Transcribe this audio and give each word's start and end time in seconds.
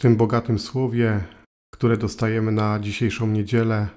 tym 0.00 0.16
bogatym 0.16 0.58
słowie, 0.58 1.24
które 1.74 1.96
dostajemy 1.96 2.52
na 2.52 2.80
dzisiejszą 2.80 3.26
niedzielę, 3.26 3.88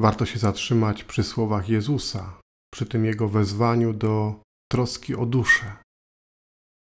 warto 0.00 0.26
się 0.26 0.38
zatrzymać 0.38 1.04
przy 1.04 1.24
słowach 1.24 1.68
Jezusa, 1.68 2.40
przy 2.74 2.86
tym 2.86 3.04
Jego 3.04 3.28
wezwaniu 3.28 3.92
do 3.92 4.40
troski 4.72 5.14
o 5.14 5.26
duszę, 5.26 5.76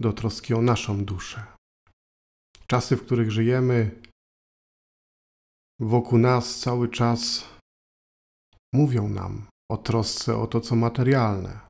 do 0.00 0.12
troski 0.12 0.54
o 0.54 0.62
naszą 0.62 1.04
duszę. 1.04 1.46
Czasy, 2.66 2.96
w 2.96 3.04
których 3.06 3.30
żyjemy, 3.30 4.03
wokół 5.80 6.18
nas 6.18 6.58
cały 6.58 6.88
czas 6.88 7.48
mówią 8.74 9.08
nam 9.08 9.46
o 9.71 9.76
trosce 9.76 10.37
o 10.37 10.46
to, 10.46 10.60
co 10.60 10.76
materialne, 10.76 11.60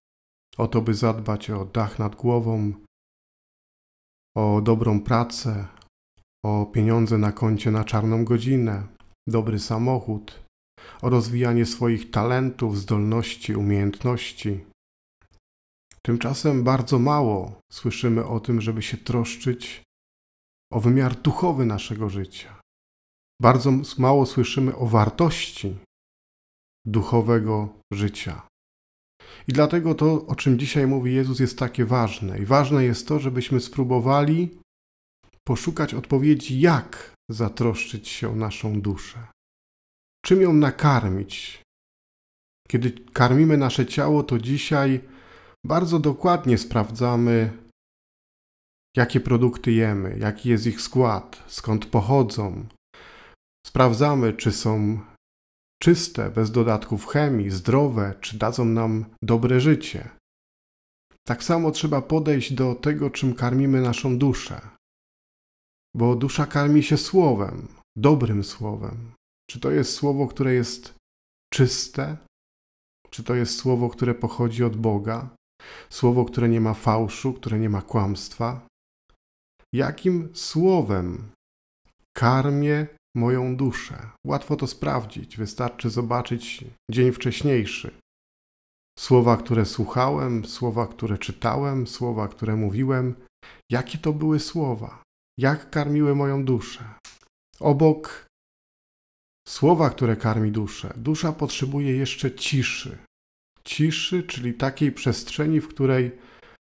o 0.57 0.69
to, 0.69 0.83
by 0.83 0.95
zadbać 0.95 1.51
o 1.51 1.65
dach 1.65 1.99
nad 1.99 2.15
głową, 2.15 2.73
o 4.37 4.61
dobrą 4.61 5.01
pracę, 5.01 5.77
o 6.47 6.67
pieniądze 6.67 7.19
na 7.19 7.33
koncie 7.33 7.71
na 7.71 7.85
czarną 7.85 8.25
godzinę, 8.25 8.87
dobry 9.29 9.59
samochód, 9.59 10.45
o 11.03 11.11
rozwijanie 11.11 11.67
swoich 11.67 12.11
talentów, 12.11 12.79
zdolności, 12.79 13.57
umiejętności. 13.57 14.65
Tymczasem 16.03 16.65
bardzo 16.65 16.99
mało 16.99 17.61
słyszymy 17.73 18.25
o 18.25 18.41
tym, 18.41 18.61
żeby 18.61 18.83
się 18.83 18.97
troszczyć 18.97 19.83
o 20.73 20.81
wymiar 20.81 21.15
duchowy 21.15 21.67
naszego 21.67 22.11
życia. 22.11 22.61
Bardzo 23.43 23.73
mało 23.99 24.27
słyszymy 24.27 24.77
o 24.77 24.87
wartości 24.87 25.77
duchowego 26.85 27.69
życia. 27.93 28.43
I 29.49 29.53
dlatego 29.53 29.95
to, 29.95 30.27
o 30.27 30.35
czym 30.35 30.59
dzisiaj 30.59 30.87
mówi 30.87 31.15
Jezus, 31.15 31.41
jest 31.41 31.59
takie 31.59 31.85
ważne. 31.85 32.39
I 32.39 32.45
ważne 32.45 32.85
jest 32.85 33.09
to, 33.09 33.19
żebyśmy 33.19 33.61
spróbowali 33.61 34.59
poszukać 35.47 35.95
odpowiedzi, 35.95 36.61
jak 36.61 37.15
zatroszczyć 37.31 38.09
się 38.09 38.31
o 38.33 38.35
naszą 38.35 38.81
duszę. 38.81 39.27
Czym 40.25 40.41
ją 40.43 40.53
nakarmić? 40.53 41.63
Kiedy 42.69 42.91
karmimy 42.91 43.57
nasze 43.57 43.87
ciało, 43.87 44.23
to 44.23 44.39
dzisiaj 44.39 45.01
bardzo 45.67 45.99
dokładnie 45.99 46.59
sprawdzamy, 46.59 47.53
jakie 48.97 49.21
produkty 49.21 49.73
jemy, 49.73 50.19
jaki 50.19 50.49
jest 50.49 50.67
ich 50.67 50.81
skład, 50.81 51.45
skąd 51.47 51.87
pochodzą. 51.87 52.67
Sprawdzamy, 53.67 54.33
czy 54.33 54.53
są 54.53 55.01
czyste, 55.83 56.31
bez 56.31 56.51
dodatków 56.51 57.07
chemii, 57.07 57.51
zdrowe, 57.51 58.15
czy 58.21 58.39
dadzą 58.39 58.65
nam 58.65 59.05
dobre 59.23 59.61
życie. 59.61 60.09
Tak 61.27 61.45
samo 61.45 61.71
trzeba 61.71 62.03
podejść 62.03 62.53
do 62.53 62.75
tego, 62.75 63.11
czym 63.11 63.35
karmimy 63.35 63.81
naszą 63.81 64.19
duszę 64.19 64.76
bo 65.97 66.17
dusza 66.17 66.47
karmi 66.47 66.83
się 66.83 66.97
słowem, 66.97 67.69
dobrym 67.97 68.45
słowem. 68.45 69.13
Czy 69.51 69.61
to 69.61 69.71
jest 69.71 69.95
słowo, 69.95 70.27
które 70.27 70.55
jest 70.55 70.95
czyste? 71.55 72.17
Czy 73.11 73.25
to 73.25 73.35
jest 73.35 73.59
słowo, 73.59 73.89
które 73.89 74.15
pochodzi 74.15 74.65
od 74.65 74.77
Boga? 74.77 75.29
Słowo, 75.91 76.25
które 76.25 76.49
nie 76.49 76.61
ma 76.61 76.75
fałszu, 76.75 77.33
które 77.33 77.59
nie 77.59 77.69
ma 77.69 77.83
kłamstwa? 77.83 78.67
Jakim 79.75 80.29
słowem 80.35 81.31
karmię 82.17 82.87
moją 83.17 83.57
duszę? 83.57 84.11
Łatwo 84.27 84.57
to 84.57 84.67
sprawdzić, 84.67 85.37
wystarczy 85.37 85.91
zobaczyć 85.91 86.65
dzień 86.91 87.13
wcześniejszy. 87.13 87.91
Słowa, 88.99 89.37
które 89.37 89.65
słuchałem, 89.65 90.45
słowa, 90.45 90.87
które 90.87 91.19
czytałem, 91.19 91.87
słowa, 91.87 92.29
które 92.29 92.57
mówiłem, 92.57 93.15
jakie 93.73 93.99
to 93.99 94.13
były 94.13 94.41
słowa? 94.41 95.06
Jak 95.39 95.71
karmiły 95.71 96.15
moją 96.15 96.45
duszę. 96.45 96.85
Obok 97.61 98.27
słowa, 99.49 99.91
które 99.91 100.17
karmi 100.17 100.53
duszę, 100.53 100.93
dusza 100.97 101.33
potrzebuje 101.33 101.97
jeszcze 101.97 102.35
ciszy. 102.35 102.99
Ciszy, 103.65 104.23
czyli 104.23 104.55
takiej 104.55 104.93
przestrzeni, 104.93 105.61
w 105.61 105.69
której 105.69 106.11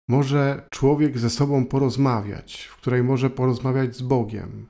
może 0.09 0.69
człowiek 0.72 1.19
ze 1.19 1.31
sobą 1.31 1.66
porozmawiać, 1.66 2.62
w 2.62 2.76
której 2.76 3.03
może 3.03 3.31
porozmawiać 3.31 3.97
z 3.97 4.03
Bogiem. 4.03 4.66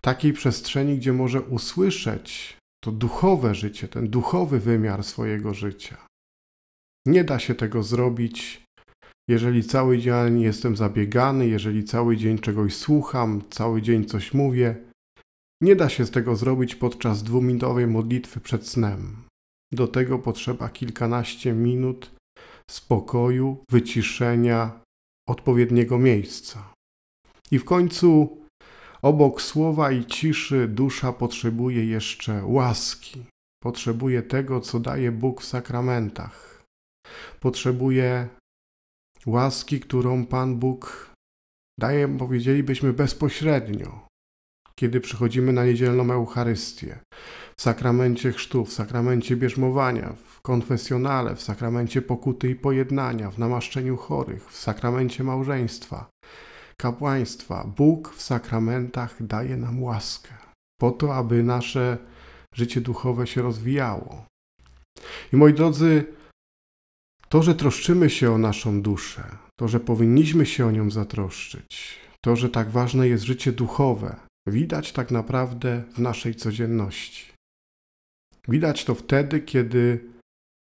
Takiej 0.00 0.32
przestrzeni, 0.32 0.96
gdzie 0.98 1.12
może 1.12 1.40
usłyszeć 1.40 2.56
to 2.84 2.92
duchowe 2.92 3.54
życie, 3.54 3.88
ten 3.88 4.08
duchowy 4.08 4.60
wymiar 4.60 5.04
swojego 5.04 5.54
życia. 5.54 6.06
Nie 7.06 7.24
da 7.24 7.38
się 7.38 7.54
tego 7.54 7.82
zrobić 7.82 8.65
jeżeli 9.28 9.64
cały 9.64 9.98
dzień 9.98 10.40
jestem 10.40 10.76
zabiegany, 10.76 11.48
jeżeli 11.48 11.84
cały 11.84 12.16
dzień 12.16 12.38
czegoś 12.38 12.76
słucham, 12.76 13.42
cały 13.50 13.82
dzień 13.82 14.04
coś 14.04 14.34
mówię, 14.34 14.76
nie 15.62 15.76
da 15.76 15.88
się 15.88 16.06
z 16.06 16.10
tego 16.10 16.36
zrobić 16.36 16.74
podczas 16.74 17.22
dwuminutowej 17.22 17.86
modlitwy 17.86 18.40
przed 18.40 18.68
snem. 18.68 19.16
Do 19.72 19.88
tego 19.88 20.18
potrzeba 20.18 20.68
kilkanaście 20.68 21.52
minut 21.52 22.10
spokoju, 22.70 23.64
wyciszenia, 23.70 24.80
odpowiedniego 25.28 25.98
miejsca. 25.98 26.72
I 27.50 27.58
w 27.58 27.64
końcu, 27.64 28.38
obok 29.02 29.42
słowa 29.42 29.92
i 29.92 30.04
ciszy, 30.04 30.68
dusza 30.68 31.12
potrzebuje 31.12 31.86
jeszcze 31.86 32.44
łaski. 32.44 33.24
Potrzebuje 33.62 34.22
tego, 34.22 34.60
co 34.60 34.80
daje 34.80 35.12
Bóg 35.12 35.42
w 35.42 35.44
sakramentach. 35.44 36.62
Potrzebuje 37.40 38.28
łaski, 39.26 39.80
którą 39.80 40.26
Pan 40.26 40.56
Bóg 40.56 41.10
daje, 41.80 42.08
powiedzielibyśmy, 42.18 42.92
bezpośrednio, 42.92 44.06
kiedy 44.74 45.00
przychodzimy 45.00 45.52
na 45.52 45.64
niedzielną 45.64 46.12
Eucharystię, 46.12 46.98
w 47.56 47.62
sakramencie 47.62 48.32
chrztu, 48.32 48.64
w 48.64 48.72
sakramencie 48.72 49.36
bierzmowania, 49.36 50.12
w 50.12 50.40
konfesjonale, 50.40 51.36
w 51.36 51.42
sakramencie 51.42 52.02
pokuty 52.02 52.50
i 52.50 52.54
pojednania, 52.54 53.30
w 53.30 53.38
namaszczeniu 53.38 53.96
chorych, 53.96 54.50
w 54.50 54.56
sakramencie 54.56 55.24
małżeństwa, 55.24 56.10
kapłaństwa. 56.76 57.64
Bóg 57.76 58.14
w 58.14 58.22
sakramentach 58.22 59.26
daje 59.26 59.56
nam 59.56 59.82
łaskę, 59.82 60.34
po 60.80 60.90
to, 60.90 61.14
aby 61.14 61.42
nasze 61.42 61.98
życie 62.54 62.80
duchowe 62.80 63.26
się 63.26 63.42
rozwijało. 63.42 64.26
I 65.32 65.36
moi 65.36 65.52
drodzy, 65.52 66.04
to, 67.28 67.42
że 67.42 67.54
troszczymy 67.54 68.10
się 68.10 68.32
o 68.32 68.38
naszą 68.38 68.82
duszę, 68.82 69.36
to, 69.60 69.68
że 69.68 69.80
powinniśmy 69.80 70.46
się 70.46 70.66
o 70.66 70.70
nią 70.70 70.90
zatroszczyć, 70.90 71.98
to, 72.24 72.36
że 72.36 72.48
tak 72.48 72.70
ważne 72.70 73.08
jest 73.08 73.24
życie 73.24 73.52
duchowe, 73.52 74.16
widać 74.48 74.92
tak 74.92 75.10
naprawdę 75.10 75.84
w 75.90 75.98
naszej 75.98 76.34
codzienności. 76.34 77.32
Widać 78.48 78.84
to 78.84 78.94
wtedy, 78.94 79.40
kiedy 79.40 80.10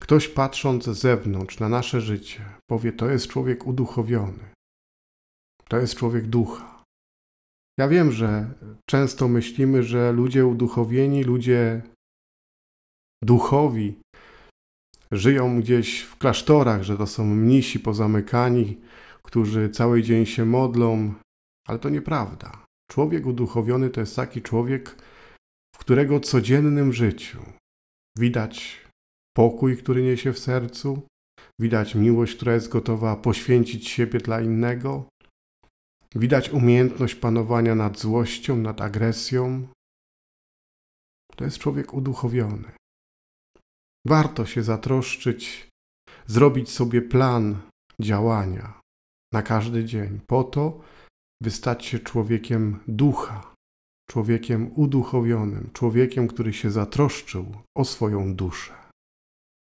ktoś 0.02 0.28
patrząc 0.28 0.86
z 0.86 0.98
zewnątrz 0.98 1.60
na 1.60 1.70
nasze 1.70 2.02
życie 2.02 2.46
powie: 2.70 2.94
To 2.94 3.10
jest 3.10 3.28
człowiek 3.28 3.68
uduchowiony, 3.68 4.52
to 5.70 5.78
jest 5.78 5.96
człowiek 5.96 6.28
ducha. 6.28 6.84
Ja 7.80 7.88
wiem, 7.88 8.12
że 8.12 8.54
często 8.90 9.28
myślimy, 9.28 9.84
że 9.84 10.12
ludzie 10.12 10.46
uduchowieni, 10.46 11.24
ludzie 11.24 11.82
duchowi 13.24 14.00
żyją 15.18 15.62
gdzieś 15.62 16.02
w 16.02 16.18
klasztorach, 16.18 16.84
że 16.84 16.98
to 16.98 17.08
są 17.08 17.26
mnisi 17.26 17.80
pozamykani, 17.80 18.78
którzy 19.24 19.70
cały 19.70 20.04
dzień 20.04 20.26
się 20.26 20.46
modlą, 20.46 21.14
ale 21.68 21.80
to 21.80 21.90
nieprawda. 21.90 22.66
Człowiek 22.92 23.26
uduchowiony 23.26 23.90
to 23.90 24.00
jest 24.00 24.16
taki 24.16 24.42
człowiek, 24.42 24.96
w 25.76 25.78
którego 25.78 26.20
codziennym 26.20 26.94
życiu 26.94 27.40
widać 28.18 28.82
pokój, 29.36 29.78
który 29.78 30.04
niesie 30.04 30.34
w 30.34 30.40
sercu, 30.40 31.02
widać 31.62 31.96
miłość, 31.96 32.36
która 32.36 32.54
jest 32.54 32.70
gotowa 32.70 33.16
poświęcić 33.16 33.88
siebie 33.88 34.20
dla 34.20 34.42
innego, 34.42 35.06
widać 36.16 36.50
umiejętność 36.50 37.16
panowania 37.16 37.76
nad 37.76 38.00
złością, 38.00 38.58
nad 38.58 38.82
agresją. 38.82 39.68
To 41.36 41.46
jest 41.46 41.58
człowiek 41.58 41.94
uduchowiony. 41.94 42.72
Warto 44.06 44.46
się 44.46 44.64
zatroszczyć, 44.64 45.70
zrobić 46.26 46.72
sobie 46.72 47.02
plan 47.02 47.62
działania 48.02 48.82
na 49.34 49.42
każdy 49.42 49.86
dzień, 49.86 50.20
po 50.28 50.44
to, 50.44 50.82
by 51.42 51.52
stać 51.52 51.86
się 51.86 52.00
człowiekiem 52.00 52.80
ducha, 52.88 53.54
człowiekiem 54.10 54.72
uduchowionym, 54.76 55.70
człowiekiem, 55.74 56.28
który 56.28 56.54
się 56.54 56.72
zatroszczył 56.72 57.56
o 57.78 57.86
swoją 57.86 58.36
duszę. 58.36 58.83